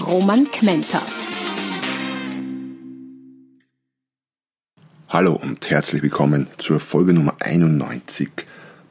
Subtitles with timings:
[0.00, 1.00] Roman Kmenter.
[5.08, 8.28] Hallo und herzlich willkommen zur Folge Nummer 91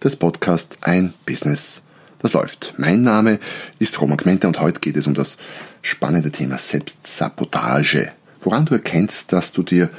[0.03, 1.83] des Podcasts Ein Business,
[2.21, 2.73] das läuft.
[2.77, 3.39] Mein Name
[3.77, 5.37] ist Roman Kmenter und heute geht es um das
[5.83, 8.11] spannende Thema Selbstsabotage.
[8.41, 9.91] Woran du erkennst, dass du dir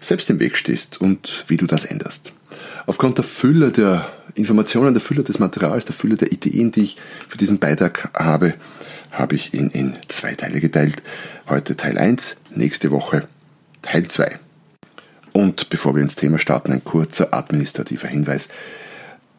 [0.00, 2.32] selbst im Weg stehst und wie du das änderst.
[2.86, 6.96] Aufgrund der Fülle der Informationen, der Fülle des Materials, der Fülle der Ideen, die ich
[7.28, 8.54] für diesen Beitrag habe,
[9.10, 11.02] habe ich ihn in zwei Teile geteilt.
[11.48, 13.28] Heute Teil 1, nächste Woche
[13.82, 14.38] Teil 2.
[15.32, 18.48] Und bevor wir ins Thema starten, ein kurzer administrativer Hinweis.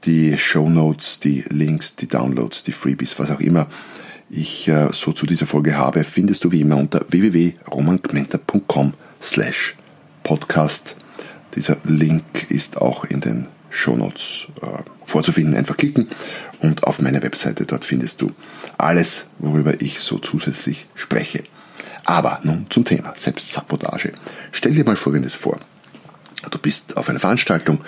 [0.06, 3.68] Die Show Notes, die Links, die Downloads, die Freebies, was auch immer
[4.30, 9.76] ich äh, so zu dieser Folge habe, findest du wie immer unter www.romangmenta.com slash
[10.24, 10.96] podcast.
[11.56, 15.56] Dieser Link ist auch in den Show Notes äh, vorzufinden.
[15.56, 16.08] Einfach klicken
[16.62, 18.32] und auf meiner Webseite dort findest du
[18.78, 21.44] alles, worüber ich so zusätzlich spreche.
[22.06, 24.14] Aber nun zum Thema Selbstsabotage.
[24.52, 25.60] Stell dir mal Folgendes vor.
[26.50, 27.80] Du bist auf einer Veranstaltung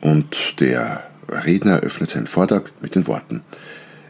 [0.00, 3.42] und der Redner eröffnet seinen Vortrag mit den Worten.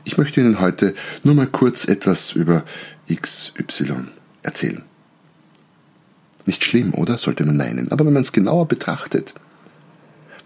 [0.04, 2.64] Ich möchte Ihnen heute nur mal kurz etwas über
[3.12, 4.06] XY
[4.42, 4.82] erzählen.
[6.46, 7.18] Nicht schlimm, oder?
[7.18, 7.92] Sollte man meinen.
[7.92, 9.34] Aber wenn man es genauer betrachtet,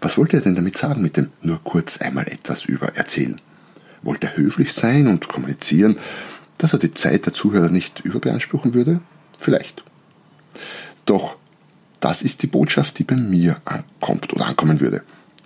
[0.03, 3.39] was wollte er denn damit sagen mit dem nur kurz einmal etwas über erzählen?
[4.01, 5.97] Wollte er höflich sein und kommunizieren,
[6.57, 8.99] dass er die Zeit der Zuhörer nicht überbeanspruchen würde?
[9.39, 9.83] Vielleicht.
[11.05, 11.37] Doch
[11.99, 15.03] das ist die Botschaft, die bei mir ankommt oder ankommen würde.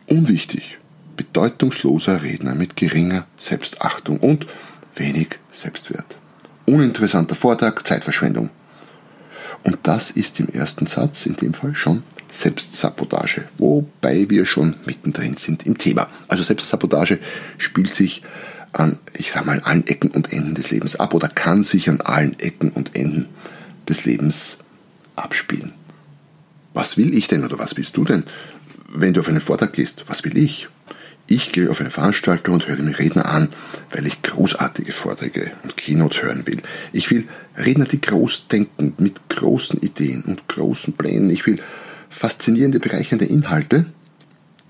[0.07, 0.79] Unwichtig,
[1.15, 4.47] bedeutungsloser Redner mit geringer Selbstachtung und
[4.95, 6.17] wenig Selbstwert.
[6.65, 8.49] Uninteressanter Vortrag, Zeitverschwendung.
[9.67, 15.35] Und das ist im ersten Satz in dem Fall schon Selbstsabotage, wobei wir schon mittendrin
[15.35, 16.07] sind im Thema.
[16.29, 17.19] Also Selbstsabotage
[17.57, 18.23] spielt sich
[18.71, 21.99] an, ich sag mal, allen Ecken und Enden des Lebens ab oder kann sich an
[21.99, 23.27] allen Ecken und Enden
[23.89, 24.59] des Lebens
[25.17, 25.73] abspielen.
[26.73, 28.23] Was will ich denn oder was willst du denn,
[28.87, 30.05] wenn du auf einen Vortrag gehst?
[30.07, 30.69] Was will ich?
[31.29, 33.49] Ich gehe auf eine Veranstaltung und höre mir Redner an,
[33.91, 36.61] weil ich großartige Vorträge und Keynotes hören will.
[36.93, 37.27] Ich will
[37.57, 41.29] Redner, die groß denken, mit großen Ideen und großen Plänen.
[41.29, 41.59] Ich will
[42.09, 43.85] faszinierende, bereichernde Inhalte.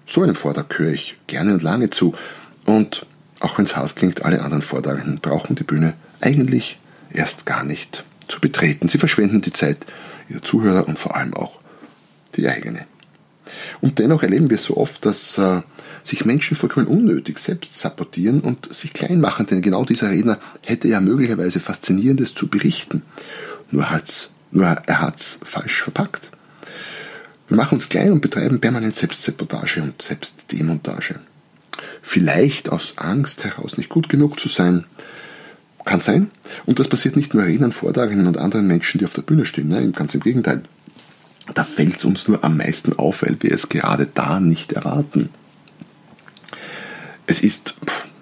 [0.08, 2.16] So einen Vortrag höre ich gerne und lange zu.
[2.66, 3.06] Und
[3.40, 6.80] auch wenn es hart klingt, alle anderen Vortragenden brauchen die Bühne eigentlich
[7.12, 8.90] erst gar nicht zu betreten.
[8.90, 9.86] Sie verschwenden die Zeit
[10.28, 11.60] ihrer Zuhörer und vor allem auch
[12.36, 12.86] die eigene.
[13.80, 15.62] Und dennoch erleben wir so oft, dass äh,
[16.08, 20.88] sich Menschen vollkommen unnötig selbst sabotieren und sich klein machen, denn genau dieser Redner hätte
[20.88, 23.04] ja möglicherweise Faszinierendes zu berichten.
[23.72, 26.32] Nur, hat's, nur er hat es falsch verpackt.
[27.48, 31.20] Wir machen uns klein und betreiben permanent Selbstsabotage und Selbstdemontage.
[32.02, 34.86] Vielleicht aus Angst heraus nicht gut genug zu sein.
[35.86, 36.32] Kann sein.
[36.66, 39.70] Und das passiert nicht nur Rednern, Vortragenden und anderen Menschen, die auf der Bühne stehen.
[39.70, 40.64] Nein, ganz im Gegenteil.
[41.54, 45.30] Da fällt es uns nur am meisten auf, weil wir es gerade da nicht erwarten.
[47.30, 47.76] Es ist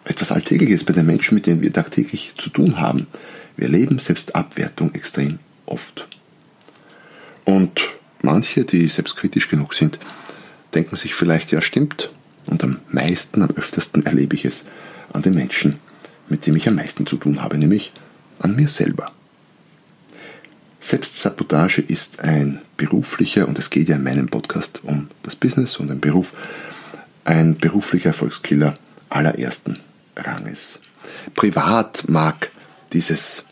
[0.04, 3.06] etwas Alltägliches bei den Menschen, mit denen wir tagtäglich zu tun haben.
[3.56, 6.08] Wir erleben Selbstabwertung extrem oft.
[7.46, 7.82] Und
[8.24, 10.00] manche, die selbstkritisch genug sind,
[10.74, 12.10] denken sich vielleicht, ja stimmt.
[12.48, 14.66] Und am meisten, am öftersten erlebe ich es
[15.14, 15.80] an den Menschen,
[16.28, 17.92] mit dem ich am meisten zu tun habe, nämlich
[18.40, 19.12] an mir selber.
[20.80, 25.90] Selbstsabotage ist ein beruflicher, und es geht ja in meinem Podcast um das Business und
[25.90, 26.34] den Beruf,
[27.24, 28.76] ein beruflicher Erfolgskiller
[29.10, 29.80] allerersten
[30.16, 30.80] Ranges.
[31.36, 32.52] Privat mag
[32.94, 33.46] dieses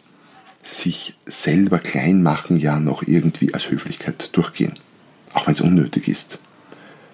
[0.64, 4.74] sich selber klein machen ja noch irgendwie als Höflichkeit durchgehen,
[5.34, 6.40] auch wenn es unnötig ist.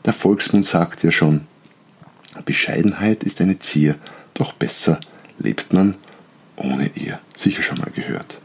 [0.05, 1.47] Der Volksmund sagt ja schon,
[2.45, 3.95] Bescheidenheit ist eine Zier,
[4.35, 4.99] doch besser
[5.39, 5.95] lebt man
[6.55, 7.19] ohne ihr.
[7.35, 8.39] Sicher schon mal gehört.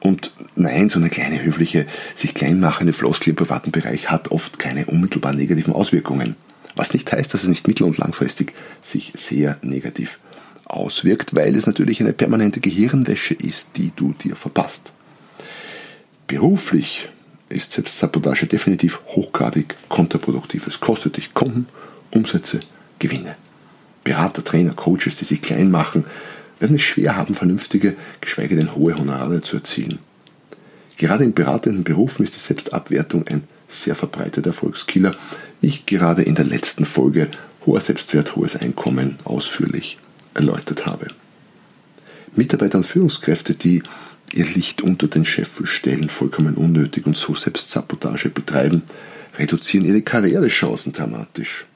[0.00, 4.86] Und nein, so eine kleine höfliche, sich kleinmachende Floskel im privaten Bereich hat oft keine
[4.86, 6.36] unmittelbar negativen Auswirkungen.
[6.76, 8.52] Was nicht heißt, dass es nicht mittel- und langfristig
[8.82, 10.20] sich sehr negativ
[10.64, 14.92] auswirkt, weil es natürlich eine permanente Gehirnwäsche ist, die du dir verpasst.
[16.26, 17.08] Beruflich
[17.48, 20.68] ist Selbstsabotage definitiv hochgradig kontraproduktiv.
[20.68, 21.66] Es kostet dich Kunden,
[22.12, 22.60] Umsätze,
[23.00, 23.36] Gewinne.
[24.04, 26.04] Berater, Trainer, Coaches, die sich klein machen,
[26.60, 29.98] werden es schwer haben, vernünftige, geschweige denn hohe Honorare zu erzielen.
[30.96, 35.16] Gerade in beratenden Berufen ist die Selbstabwertung ein sehr verbreiteter Erfolgskiller,
[35.60, 37.28] wie ich gerade in der letzten Folge
[37.66, 39.98] Hoher Selbstwert, hohes Einkommen ausführlich
[40.34, 41.08] erläutert habe.
[42.34, 43.82] Mitarbeiter und Führungskräfte, die
[44.32, 48.82] ihr Licht unter den Scheffel stellen, vollkommen unnötig und so Selbstsabotage betreiben,
[49.38, 51.66] reduzieren ihre Karrierechancen dramatisch.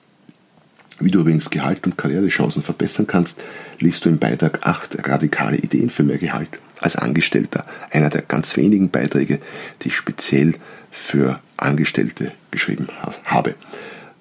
[1.00, 3.40] Wie du übrigens Gehalt und Karrierechancen verbessern kannst,
[3.80, 6.48] liest du im Beitrag 8 radikale Ideen für mehr Gehalt
[6.80, 7.66] als Angestellter.
[7.90, 9.40] Einer der ganz wenigen Beiträge,
[9.82, 10.54] die speziell
[10.94, 12.86] für Angestellte geschrieben
[13.24, 13.56] habe.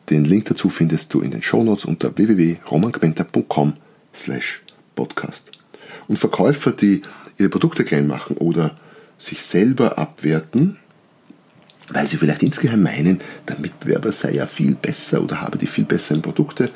[0.10, 3.74] Den Link dazu findest du in den Shownotes unter www.romangmenta.com
[4.14, 4.62] slash
[4.96, 5.52] podcast.
[6.08, 7.04] Und Verkäufer, die
[7.38, 8.76] ihre Produkte klein machen oder
[9.20, 10.78] sich selber abwerten,
[11.90, 15.86] weil sie vielleicht insgeheim meinen, der Mitbewerber sei ja viel besser oder habe die viel
[15.86, 16.72] besseren Produkte,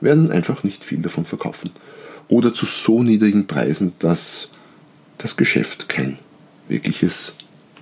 [0.00, 1.70] werden einfach nicht viel davon verkaufen.
[2.28, 4.50] Oder zu so niedrigen Preisen, dass
[5.16, 6.18] das Geschäft kein
[6.68, 7.32] wirkliches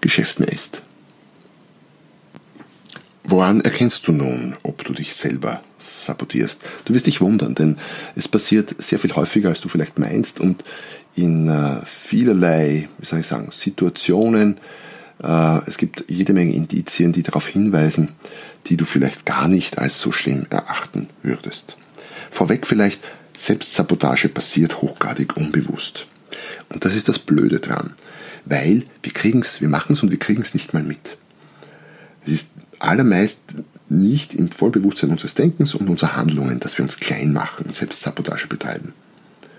[0.00, 0.82] Geschäft mehr ist.
[3.28, 6.62] Woran erkennst du nun, ob du dich selber sabotierst?
[6.84, 7.76] Du wirst dich wundern, denn
[8.14, 10.62] es passiert sehr viel häufiger, als du vielleicht meinst und
[11.16, 14.58] in äh, vielerlei, wie soll ich sagen, Situationen.
[15.20, 18.10] Äh, es gibt jede Menge Indizien, die darauf hinweisen,
[18.66, 21.76] die du vielleicht gar nicht als so schlimm erachten würdest.
[22.30, 23.00] Vorweg vielleicht,
[23.36, 26.06] Selbstsabotage passiert hochgradig unbewusst.
[26.68, 27.94] Und das ist das Blöde dran,
[28.44, 31.16] weil wir kriegen's, wir machen's und wir kriegen es nicht mal mit.
[32.24, 33.42] Es ist allermeist
[33.88, 38.48] nicht im Vollbewusstsein unseres Denkens und unserer Handlungen, dass wir uns klein machen und Selbstsabotage
[38.48, 38.92] betreiben.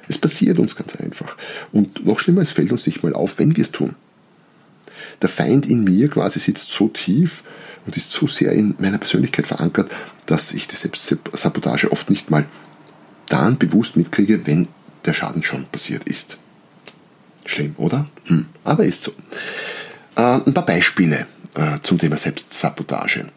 [0.08, 1.36] Es passiert uns ganz einfach.
[1.72, 3.96] Und noch schlimmer, es fällt uns nicht mal auf, wenn wir es tun.
[5.22, 7.44] Der Feind in mir quasi sitzt so tief
[7.86, 9.92] und ist so sehr in meiner Persönlichkeit verankert,
[10.26, 12.46] dass ich die Selbstsabotage oft nicht mal
[13.28, 14.68] dann bewusst mitkriege, wenn
[15.06, 16.38] der Schaden schon passiert ist.
[17.46, 18.08] Schlimm, oder?
[18.26, 19.12] Hm, aber ist so.
[20.16, 21.26] Äh, ein paar Beispiele
[21.58, 23.28] äh, zum Thema Selbstsabotage.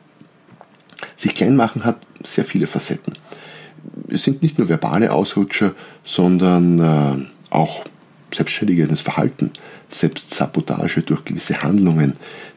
[1.16, 3.14] Sich klein machen hat sehr viele Facetten.
[4.08, 5.74] Es sind nicht nur verbale Ausrutscher,
[6.04, 7.84] sondern äh, auch
[8.32, 9.50] selbstständiges Verhalten,
[9.88, 12.12] Selbstsabotage durch gewisse Handlungen,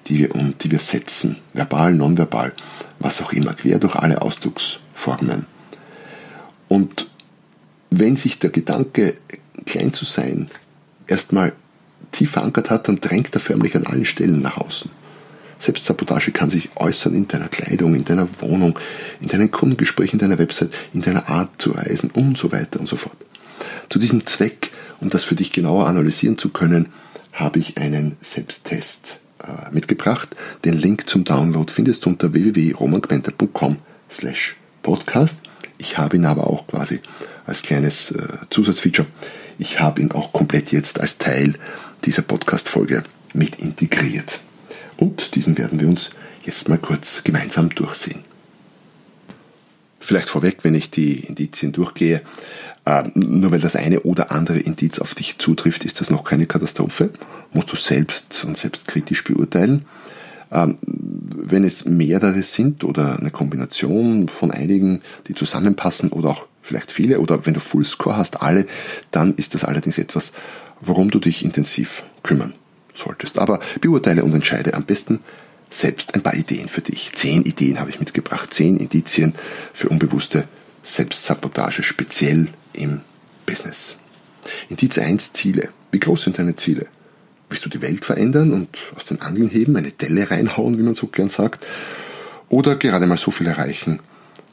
[0.05, 2.53] die wir, um, die wir setzen, verbal, nonverbal,
[2.99, 5.45] was auch immer, quer durch alle Ausdrucksformen.
[6.67, 7.07] Und
[7.89, 9.15] wenn sich der Gedanke,
[9.65, 10.49] klein zu sein,
[11.07, 11.53] erstmal
[12.11, 14.91] tief verankert hat, dann drängt er förmlich an allen Stellen nach außen.
[15.63, 18.77] Selbstsabotage kann sich äußern in deiner Kleidung, in deiner Wohnung,
[19.21, 22.87] in deinen Kundengesprächen, in deiner Website, in deiner Art zu reisen und so weiter und
[22.87, 23.15] so fort.
[23.89, 26.87] Zu diesem Zweck, um das für dich genauer analysieren zu können,
[27.31, 30.29] habe ich einen Selbsttest äh, mitgebracht.
[30.65, 33.77] Den Link zum Download findest du unter www.romangmenta.com
[34.11, 35.37] slash podcast.
[35.77, 36.99] Ich habe ihn aber auch quasi
[37.45, 39.07] als kleines äh, Zusatzfeature.
[39.57, 41.55] Ich habe ihn auch komplett jetzt als Teil
[42.05, 44.39] dieser Podcast-Folge mit integriert.
[45.03, 46.11] Und diesen werden wir uns
[46.45, 48.19] jetzt mal kurz gemeinsam durchsehen.
[49.99, 52.21] Vielleicht vorweg, wenn ich die Indizien durchgehe,
[52.85, 56.45] äh, nur weil das eine oder andere Indiz auf dich zutrifft, ist das noch keine
[56.45, 57.09] Katastrophe.
[57.51, 59.83] Musst du selbst und selbstkritisch beurteilen.
[60.53, 66.93] Ähm, wenn es mehrere sind oder eine Kombination von einigen, die zusammenpassen oder auch vielleicht
[66.93, 68.67] viele oder wenn du Full Score hast, alle,
[69.11, 70.31] dann ist das allerdings etwas,
[70.79, 72.53] worum du dich intensiv kümmern
[72.93, 73.37] solltest.
[73.37, 75.19] Aber beurteile und entscheide am besten
[75.69, 77.11] selbst ein paar Ideen für dich.
[77.15, 79.33] Zehn Ideen habe ich mitgebracht, zehn Indizien
[79.73, 80.47] für unbewusste
[80.83, 83.01] Selbstsabotage, speziell im
[83.45, 83.97] Business.
[84.69, 85.69] Indiz 1 Ziele.
[85.91, 86.87] Wie groß sind deine Ziele?
[87.49, 90.95] Willst du die Welt verändern und aus den Angeln heben, eine Delle reinhauen, wie man
[90.95, 91.65] so gern sagt?
[92.49, 93.99] Oder gerade mal so viel erreichen,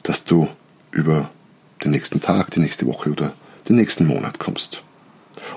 [0.03, 0.47] dass du
[0.91, 1.29] über
[1.83, 3.33] den nächsten Tag, die nächste Woche oder
[3.67, 4.83] den nächsten Monat kommst?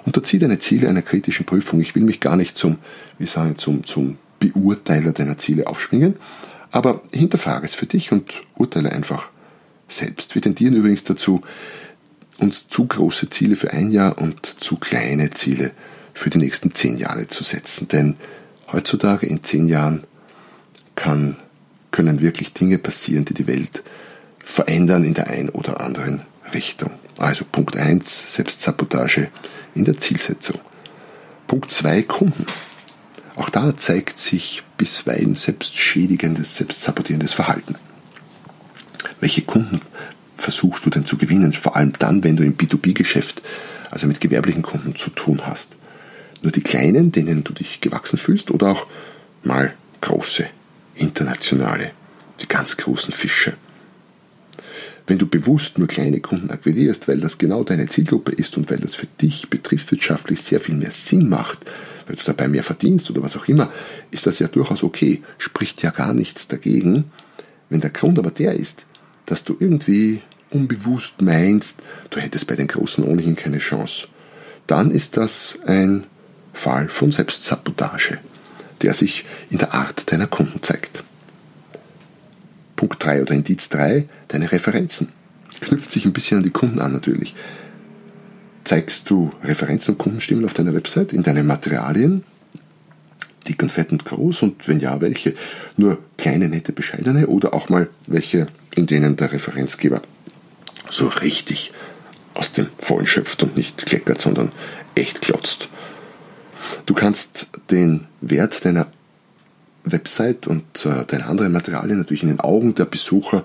[0.04, 1.80] Unterzieh deine Ziele einer kritischen Prüfung.
[1.80, 2.78] Ich will mich gar nicht zum,
[3.18, 6.16] wie sagen, zum, zum Beurteiler deiner Ziele aufschwingen,
[6.70, 9.30] aber hinterfrage es für dich und urteile einfach
[9.88, 10.34] selbst.
[10.34, 11.42] Wir tendieren übrigens dazu,
[12.38, 15.70] uns zu große Ziele für ein Jahr und zu kleine Ziele
[16.12, 17.88] für die nächsten zehn Jahre zu setzen.
[17.88, 18.16] Denn
[18.72, 20.04] heutzutage in zehn Jahren
[20.94, 21.36] kann,
[21.90, 23.82] können wirklich Dinge passieren, die die Welt
[24.38, 26.22] verändern in der einen oder anderen
[26.52, 26.90] Richtung.
[27.18, 29.28] Also Punkt 1, Selbstsabotage
[29.74, 30.60] in der Zielsetzung.
[31.46, 32.46] Punkt 2, Kunden.
[33.36, 37.76] Auch da zeigt sich bisweilen selbstschädigendes, selbstsabotierendes Verhalten.
[39.20, 39.80] Welche Kunden
[40.36, 41.52] versuchst du denn zu gewinnen?
[41.52, 43.42] Vor allem dann, wenn du im B2B-Geschäft,
[43.90, 45.76] also mit gewerblichen Kunden zu tun hast.
[46.42, 48.86] Nur die kleinen, denen du dich gewachsen fühlst, oder auch
[49.42, 50.46] mal große,
[50.94, 51.92] internationale,
[52.40, 53.54] die ganz großen Fische.
[55.06, 58.78] Wenn du bewusst nur kleine Kunden akquirierst, weil das genau deine Zielgruppe ist und weil
[58.78, 61.70] das für dich betriebswirtschaftlich sehr viel mehr Sinn macht,
[62.06, 63.70] weil du dabei mehr verdienst oder was auch immer,
[64.10, 67.04] ist das ja durchaus okay, spricht ja gar nichts dagegen.
[67.68, 68.86] Wenn der Grund aber der ist,
[69.26, 71.80] dass du irgendwie unbewusst meinst,
[72.10, 74.08] du hättest bei den Großen ohnehin keine Chance,
[74.66, 76.06] dann ist das ein
[76.54, 78.18] Fall von Selbstsabotage,
[78.82, 81.02] der sich in der Art deiner Kunden zeigt.
[82.76, 85.08] Punkt 3 oder Indiz 3, deine Referenzen.
[85.60, 87.34] Knüpft sich ein bisschen an die Kunden an natürlich.
[88.64, 92.24] Zeigst du Referenzen und Kundenstimmen auf deiner Website, in deinen Materialien,
[93.46, 95.34] dick und fett und groß und wenn ja, welche?
[95.76, 100.00] Nur kleine, nette, bescheidene oder auch mal welche, in denen der Referenzgeber
[100.90, 101.72] so richtig
[102.34, 104.52] aus dem Vollen schöpft und nicht kleckert, sondern
[104.94, 105.68] echt klotzt.
[106.86, 108.86] Du kannst den Wert deiner
[109.84, 113.44] Website und äh, deine anderen Materialien natürlich in den Augen der Besucher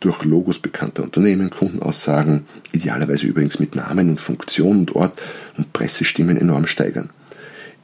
[0.00, 5.20] durch Logos bekannter Unternehmen, Kundenaussagen, idealerweise übrigens mit Namen und Funktion und Ort
[5.56, 7.10] und Pressestimmen enorm steigern.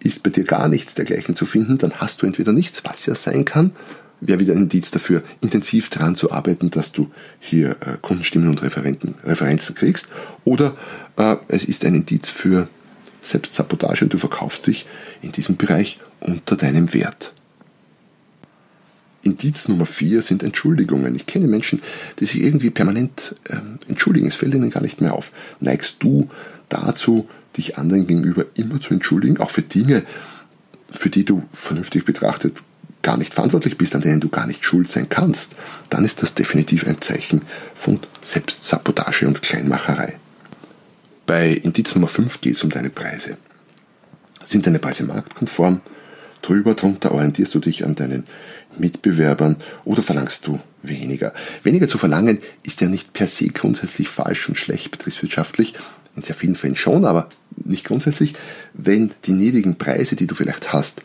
[0.01, 3.15] Ist bei dir gar nichts dergleichen zu finden, dann hast du entweder nichts, was ja
[3.15, 3.73] sein kann,
[4.21, 7.11] wäre wieder ein Indiz dafür, intensiv daran zu arbeiten, dass du
[7.41, 10.09] hier äh, Kundenstimmen und Referenten, Referenzen kriegst,
[10.45, 10.77] oder
[11.17, 12.69] äh, es ist ein Indiz für
[13.23, 14.87] Selbstsabotage und du verkaufst dich
[15.23, 17.33] in diesem Bereich unter deinem Wert.
[19.25, 21.15] Indiz Nummer vier sind Entschuldigungen.
[21.15, 21.83] Ich kenne Menschen,
[22.19, 23.57] die sich irgendwie permanent äh,
[23.89, 24.27] entschuldigen.
[24.27, 25.33] Es fällt ihnen gar nicht mehr auf.
[25.61, 26.29] Neigst du
[26.69, 30.03] dazu, dich anderen gegenüber immer zu entschuldigen, auch für Dinge,
[30.91, 32.63] für die du vernünftig betrachtet
[33.03, 35.55] gar nicht verantwortlich bist, an denen du gar nicht schuld sein kannst,
[35.91, 37.43] dann ist das definitiv ein Zeichen
[37.75, 40.17] von Selbstsabotage und Kleinmacherei.
[41.27, 43.37] Bei Indiz Nummer 5 geht es um deine Preise.
[44.43, 45.81] Sind deine Preise marktkonform?
[46.45, 48.25] Drüber, drunter orientierst du dich an deinen
[48.77, 51.33] Mitbewerbern oder verlangst du weniger?
[51.63, 55.73] Weniger zu verlangen ist ja nicht per se grundsätzlich falsch und schlecht betriebswirtschaftlich,
[56.15, 58.35] in sehr vielen Fällen schon, aber nicht grundsätzlich,
[58.75, 61.03] wenn die niedrigen Preise, die du vielleicht hast,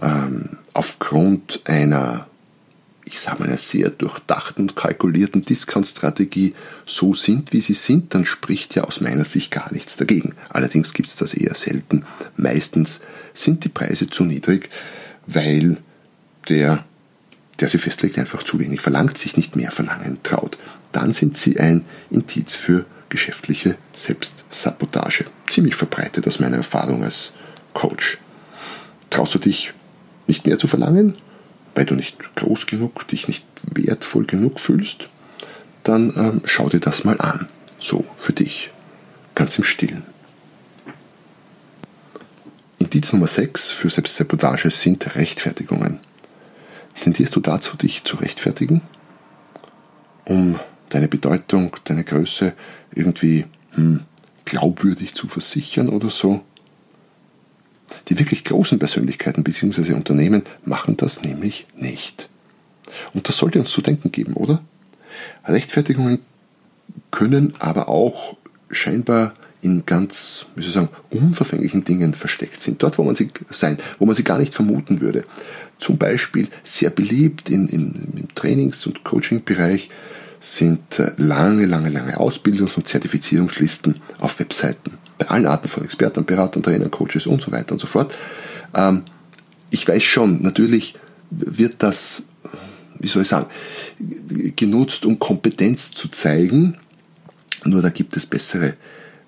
[0.00, 2.26] ähm, aufgrund einer,
[3.06, 6.54] ich sage mal, einer sehr durchdachten und kalkulierten Discount-Strategie
[6.86, 10.34] so sind, wie sie sind, dann spricht ja aus meiner Sicht gar nichts dagegen.
[10.50, 12.04] Allerdings gibt es das eher selten.
[12.36, 13.00] Meistens
[13.32, 14.70] sind die Preise zu niedrig,
[15.28, 15.78] weil
[16.48, 16.84] der,
[17.60, 20.58] der sie festlegt, einfach zu wenig verlangt, sich nicht mehr verlangen traut.
[20.90, 25.26] Dann sind sie ein Indiz für geschäftliche Selbstsabotage.
[25.48, 27.32] Ziemlich verbreitet aus meiner Erfahrung als
[27.72, 28.18] Coach.
[29.10, 29.72] Traust du dich
[30.26, 31.14] nicht mehr zu verlangen,
[31.76, 35.08] weil du nicht groß genug, dich nicht wertvoll genug fühlst?
[35.84, 37.48] Dann ähm, schau dir das mal an.
[37.78, 38.70] So, für dich.
[39.34, 40.04] Ganz im Stillen.
[42.78, 46.00] Indiz Nummer 6 für Selbstsabotage sind Rechtfertigungen.
[47.02, 48.80] Tendierst du dazu, dich zu rechtfertigen?
[50.24, 52.54] Um deine Bedeutung, deine Größe
[52.94, 54.04] irgendwie hm,
[54.46, 56.42] glaubwürdig zu versichern oder so?
[58.08, 59.92] Die wirklich großen Persönlichkeiten bzw.
[59.92, 62.28] Unternehmen machen das nämlich nicht.
[63.14, 64.62] Und das sollte uns zu denken geben, oder?
[65.44, 66.20] Rechtfertigungen
[67.10, 68.36] können aber auch
[68.70, 72.82] scheinbar in ganz, wie soll ich sagen, unverfänglichen Dingen versteckt sind.
[72.82, 75.24] Dort, wo man sie sein, wo man sie gar nicht vermuten würde.
[75.78, 79.90] Zum Beispiel sehr beliebt in, in, im Trainings- und Coaching-Bereich
[80.40, 84.92] sind äh, lange, lange, lange Ausbildungs- und Zertifizierungslisten auf Webseiten.
[85.18, 88.16] Bei allen Arten von Experten, Beratern, Trainern, Coaches und so weiter und so fort.
[88.74, 89.02] Ähm,
[89.70, 90.94] ich weiß schon, natürlich
[91.30, 92.24] wird das,
[92.98, 93.46] wie soll ich sagen,
[94.56, 96.76] genutzt, um Kompetenz zu zeigen.
[97.64, 98.74] Nur da gibt es bessere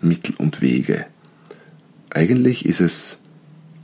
[0.01, 1.07] Mittel und Wege.
[2.11, 3.19] Eigentlich ist es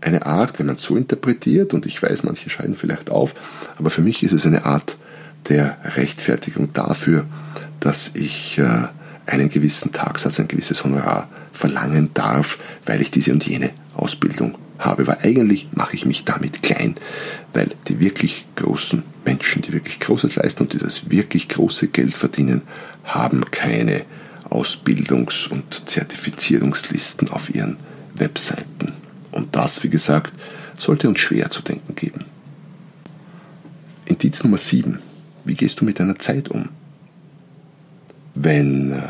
[0.01, 3.35] eine Art, wenn man es so interpretiert, und ich weiß, manche scheiden vielleicht auf,
[3.79, 4.97] aber für mich ist es eine Art
[5.49, 7.27] der Rechtfertigung dafür,
[7.81, 8.89] dass ich äh,
[9.27, 15.07] einen gewissen Tagsatz, ein gewisses Honorar verlangen darf, weil ich diese und jene Ausbildung habe.
[15.07, 16.95] Weil eigentlich mache ich mich damit klein,
[17.53, 22.17] weil die wirklich großen Menschen, die wirklich Großes leisten und die das wirklich große Geld
[22.17, 22.63] verdienen,
[23.05, 24.03] haben keine
[24.51, 27.77] Ausbildungs- und Zertifizierungslisten auf ihren
[28.15, 28.93] Webseiten.
[29.33, 30.33] Und das, wie gesagt,
[30.79, 32.25] sollte uns schwer zu denken geben.
[34.05, 34.99] Indiz Nummer 7.
[35.45, 36.69] Wie gehst du mit deiner Zeit um?
[38.35, 39.03] Wenn äh,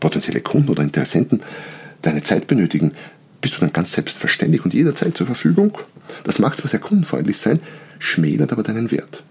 [0.00, 1.40] potenzielle Kunden oder Interessenten
[2.02, 2.92] deine Zeit benötigen,
[3.40, 5.78] bist du dann ganz selbstverständlich und jederzeit zur Verfügung?
[6.24, 7.60] Das mag zwar sehr kundenfreundlich sein,
[7.98, 9.22] schmälert aber deinen Wert.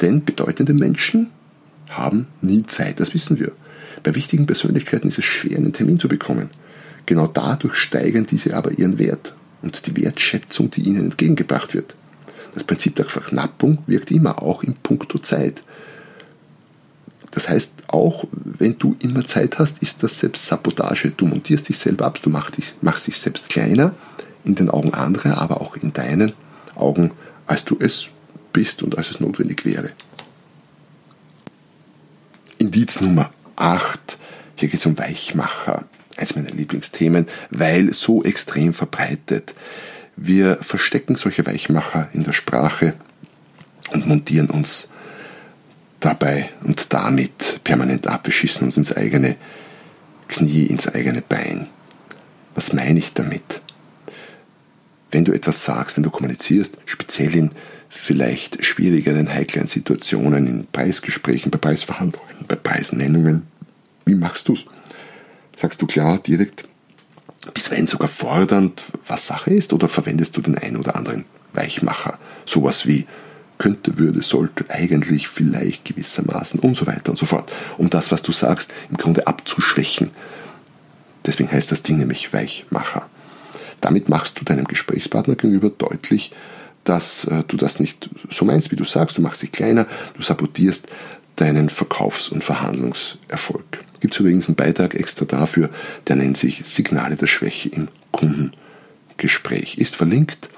[0.00, 1.28] Denn bedeutende Menschen
[1.88, 3.52] haben nie Zeit, das wissen wir.
[4.02, 6.50] Bei wichtigen Persönlichkeiten ist es schwer, einen Termin zu bekommen.
[7.06, 11.94] Genau dadurch steigern diese aber ihren Wert und die Wertschätzung, die ihnen entgegengebracht wird.
[12.54, 15.62] Das Prinzip der Verknappung wirkt immer auch in puncto Zeit.
[17.30, 21.10] Das heißt, auch wenn du immer Zeit hast, ist das Selbstsabotage.
[21.10, 23.94] Du montierst dich selber ab, du machst dich, machst dich selbst kleiner
[24.44, 26.32] in den Augen anderer, aber auch in deinen
[26.74, 27.12] Augen,
[27.46, 28.08] als du es
[28.52, 29.90] bist und als es notwendig wäre.
[32.58, 34.18] Indiz Nummer 8.
[34.56, 35.84] Hier geht es um Weichmacher.
[36.16, 39.54] Eins meiner Lieblingsthemen, weil so extrem verbreitet.
[40.16, 42.94] Wir verstecken solche Weichmacher in der Sprache
[43.92, 44.88] und montieren uns
[46.00, 48.26] dabei und damit permanent ab.
[48.26, 49.36] Wir schießen uns ins eigene
[50.28, 51.68] Knie, ins eigene Bein.
[52.54, 53.60] Was meine ich damit?
[55.10, 57.50] Wenn du etwas sagst, wenn du kommunizierst, speziell in
[57.88, 63.46] vielleicht schwierigeren, heiklen Situationen, in Preisgesprächen, bei Preisverhandlungen, bei Preisnennungen,
[64.04, 64.64] wie machst du es?
[65.56, 66.68] Sagst du klar, direkt,
[67.54, 71.24] bisweilen sogar fordernd, was Sache ist, oder verwendest du den einen oder anderen
[71.54, 72.18] Weichmacher?
[72.44, 73.06] Sowas wie
[73.58, 78.22] könnte, würde, sollte, eigentlich, vielleicht gewissermaßen und so weiter und so fort, um das, was
[78.22, 80.10] du sagst, im Grunde abzuschwächen.
[81.26, 83.08] Deswegen heißt das Ding nämlich Weichmacher.
[83.80, 86.32] Damit machst du deinem Gesprächspartner gegenüber deutlich,
[86.84, 89.86] dass äh, du das nicht so meinst, wie du sagst, du machst dich kleiner,
[90.16, 90.88] du sabotierst
[91.36, 93.84] deinen Verkaufs- und Verhandlungserfolg.
[94.00, 95.70] Gibt es übrigens einen Beitrag extra dafür,
[96.06, 99.78] der nennt sich Signale der Schwäche im Kundengespräch.
[99.78, 100.48] Ist verlinkt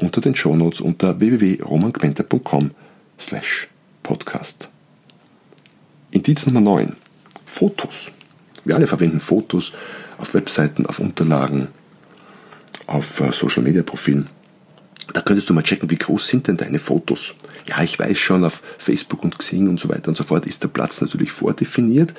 [0.00, 2.72] unter den Shownotes unter www.romangmenta.com
[3.18, 3.68] slash
[4.02, 4.68] podcast.
[6.10, 6.96] Indiz Nummer 9.
[7.46, 8.10] Fotos.
[8.64, 9.72] Wir alle verwenden Fotos
[10.18, 11.68] auf Webseiten, auf Unterlagen,
[12.86, 14.28] auf äh, Social Media Profilen.
[15.12, 17.34] Da könntest du mal checken, wie groß sind denn deine Fotos.
[17.66, 20.62] Ja, ich weiß schon, auf Facebook und Xing und so weiter und so fort ist
[20.62, 22.14] der Platz natürlich vordefiniert,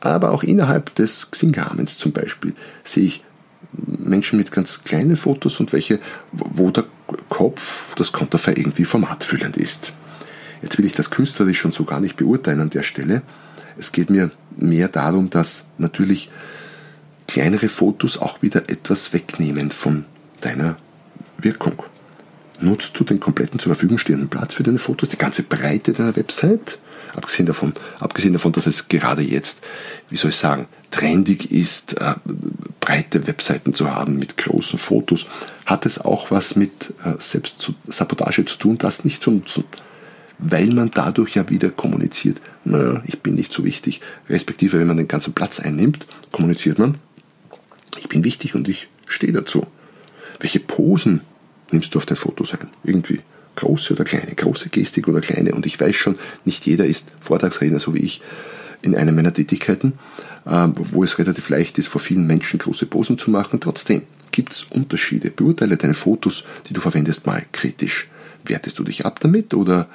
[0.00, 2.54] aber auch innerhalb des Xing-Rahmens zum Beispiel
[2.84, 3.24] sehe ich
[3.72, 6.00] Menschen mit ganz kleinen Fotos und welche,
[6.32, 6.84] wo der
[7.28, 9.92] Kopf, das Konterfei irgendwie formatfüllend ist.
[10.62, 13.22] Jetzt will ich das künstlerisch schon so gar nicht beurteilen an der Stelle.
[13.76, 16.30] Es geht mir mehr darum, dass natürlich
[17.26, 20.04] kleinere Fotos auch wieder etwas wegnehmen von
[20.40, 20.76] deiner
[21.38, 21.82] Wirkung.
[22.60, 26.16] Nutzt du den kompletten zur Verfügung stehenden Platz für deine Fotos, die ganze Breite deiner
[26.16, 26.78] Website?
[27.16, 29.62] Abgesehen davon, abgesehen davon, dass es gerade jetzt,
[30.10, 32.14] wie soll ich sagen, trendig ist, äh,
[32.80, 35.26] breite Webseiten zu haben mit großen Fotos,
[35.64, 39.64] hat es auch was mit äh, Selbstsabotage zu tun, das nicht zu nutzen.
[40.38, 44.02] Weil man dadurch ja wieder kommuniziert, naja, ich bin nicht so wichtig.
[44.28, 46.98] Respektive, wenn man den ganzen Platz einnimmt, kommuniziert man,
[47.98, 49.66] ich bin wichtig und ich stehe dazu.
[50.38, 51.22] Welche Posen
[51.70, 52.68] nimmst du auf dein Fotos ein?
[52.84, 53.20] Irgendwie
[53.56, 55.54] große oder kleine, große Gestik oder kleine.
[55.54, 58.20] Und ich weiß schon, nicht jeder ist Vortragsredner, so wie ich
[58.82, 59.94] in einer meiner Tätigkeiten,
[60.46, 63.60] ähm, wo es relativ leicht ist, vor vielen Menschen große Posen zu machen.
[63.60, 65.30] Trotzdem gibt es Unterschiede.
[65.30, 68.08] Beurteile deine Fotos, die du verwendest, mal kritisch.
[68.44, 69.88] Wertest du dich ab damit oder,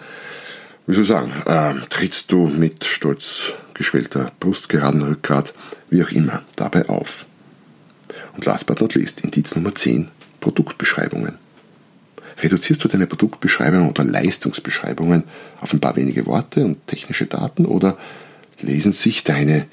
[0.88, 5.54] wie soll ich sagen, äh, trittst du mit stolz geschwellter Brust, geraden Rückgrat,
[5.90, 7.26] wie auch immer, dabei auf?
[8.36, 11.38] Und last but not least, Indiz Nummer 10, Produktbeschreibungen.
[12.42, 15.24] Reduzierst du deine Produktbeschreibungen oder Leistungsbeschreibungen
[15.60, 17.98] auf ein paar wenige Worte und technische Daten oder
[18.62, 19.68] lesen sich deine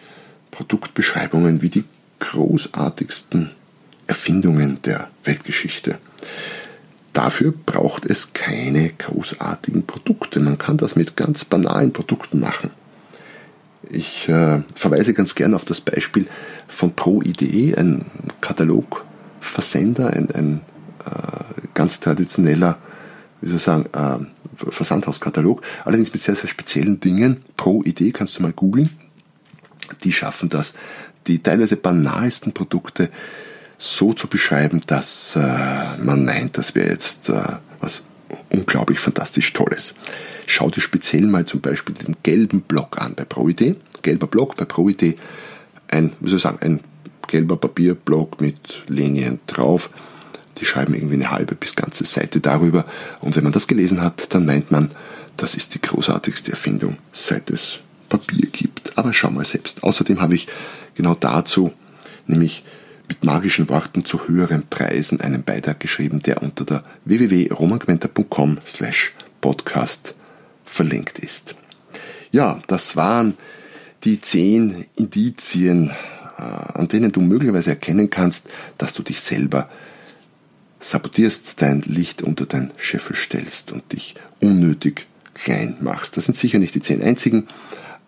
[0.51, 1.85] Produktbeschreibungen wie die
[2.21, 3.51] großartigsten
[4.07, 5.99] Erfindungen der Weltgeschichte?
[7.13, 10.41] Dafür braucht es keine großartigen Produkte.
[10.41, 12.71] Man kann das mit ganz banalen Produkten machen.
[13.91, 16.27] Ich äh, verweise ganz gern auf das Beispiel
[16.67, 18.05] von ProID, ein
[18.41, 20.61] Katalogversender, ein, ein
[21.75, 22.79] ganz traditioneller,
[23.41, 27.43] wie soll ich sagen, äh, Versandhauskatalog, allerdings mit sehr, sehr speziellen Dingen.
[27.57, 28.91] ProID kannst du mal googeln.
[30.03, 30.75] Die schaffen das,
[31.27, 33.11] die teilweise banalsten Produkte
[33.79, 37.43] so zu beschreiben, dass äh, man meint, das wäre jetzt äh,
[37.81, 38.03] was
[38.51, 39.95] unglaublich fantastisch Tolles.
[40.47, 43.77] Schau dir speziell mal zum Beispiel den gelben Block an bei ProID.
[44.03, 45.17] Gelber Block bei ProID,
[45.89, 46.81] ein, wie soll ich sagen, ein
[47.27, 49.91] gelber Papierblock mit Linien drauf.
[50.61, 52.85] Die schreiben irgendwie eine halbe bis ganze Seite darüber.
[53.21, 54.91] Und wenn man das gelesen hat, dann meint man,
[55.37, 58.97] das ist die großartigste Erfindung, seit es Papier gibt.
[58.99, 59.83] Aber schau mal selbst.
[59.83, 60.49] Außerdem habe ich
[60.95, 61.73] genau dazu,
[62.27, 62.65] nämlich
[63.09, 70.15] mit magischen Worten zu höheren Preisen einen Beitrag geschrieben, der unter der www.romangmenta.com slash podcast
[70.65, 71.55] verlinkt ist.
[72.31, 73.35] Ja, das waren
[74.05, 75.91] die zehn Indizien,
[76.39, 79.71] äh, an denen du möglicherweise erkennen kannst, dass du dich selber
[80.81, 86.17] sabotierst, dein Licht unter dein Scheffel stellst und dich unnötig klein machst.
[86.17, 87.49] Das sind sicher nicht die zehn einzigen,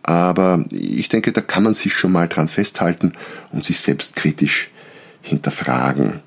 [0.02, 3.12] aber ich denke, da kann man sich schon mal dran festhalten
[3.52, 4.70] und sich selbst kritisch
[5.22, 6.20] hinterfragen.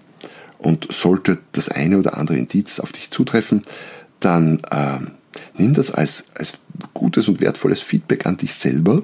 [0.58, 3.63] Und sollte das eine oder andere Indiz auf dich zutreffen,
[4.21, 4.99] dann äh,
[5.58, 6.53] nimm das als, als
[6.93, 9.03] gutes und wertvolles Feedback an dich selber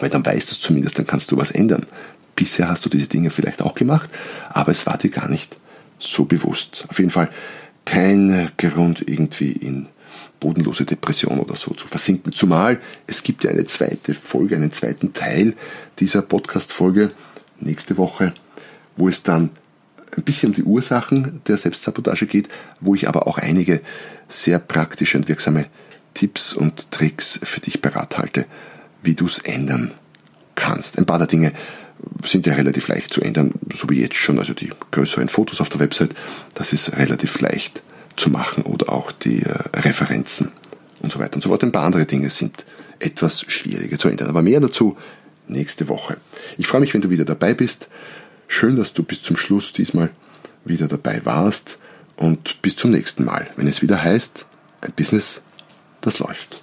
[0.00, 1.84] Weil dann weißt du es zumindest, dann kannst du was ändern.
[2.36, 4.08] Bisher hast du diese Dinge vielleicht auch gemacht,
[4.48, 5.56] aber es war dir gar nicht
[6.02, 6.86] so bewusst.
[6.88, 7.30] Auf jeden Fall
[7.84, 9.88] kein Grund irgendwie in
[10.40, 12.32] bodenlose Depression oder so zu versinken.
[12.32, 15.54] Zumal es gibt ja eine zweite Folge, einen zweiten Teil
[15.98, 17.12] dieser Podcast-Folge
[17.60, 18.34] nächste Woche,
[18.96, 19.50] wo es dann
[20.16, 22.48] ein bisschen um die Ursachen der Selbstsabotage geht,
[22.80, 23.80] wo ich aber auch einige
[24.28, 25.66] sehr praktische und wirksame
[26.14, 28.46] Tipps und Tricks für dich parat halte,
[29.02, 29.92] wie du es ändern
[30.54, 30.98] kannst.
[30.98, 31.52] Ein paar der Dinge
[32.24, 34.38] sind ja relativ leicht zu ändern, so wie jetzt schon.
[34.38, 36.14] Also die größeren Fotos auf der Website,
[36.54, 37.82] das ist relativ leicht
[38.16, 40.52] zu machen oder auch die äh, Referenzen
[41.00, 41.62] und so weiter und so fort.
[41.64, 42.64] Ein paar andere Dinge sind
[42.98, 44.28] etwas schwieriger zu ändern.
[44.28, 44.96] Aber mehr dazu
[45.48, 46.16] nächste Woche.
[46.58, 47.88] Ich freue mich, wenn du wieder dabei bist.
[48.46, 50.10] Schön, dass du bis zum Schluss diesmal
[50.64, 51.78] wieder dabei warst
[52.16, 54.46] und bis zum nächsten Mal, wenn es wieder heißt,
[54.80, 55.42] ein Business,
[56.00, 56.62] das läuft.